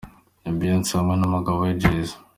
Beyonce 0.59 0.91
hamwe 0.97 1.15
n'umugabo 1.17 1.57
we 1.63 1.71
Jay 1.79 1.99
Z. 2.07 2.09